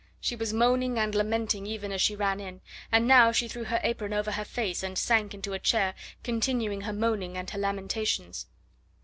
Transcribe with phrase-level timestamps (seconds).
[0.19, 2.61] She was moaning and lamenting even as she ran in,
[2.91, 5.93] and now she threw her apron over her face and sank into a chair,
[6.23, 8.47] continuing her moaning and her lamentations.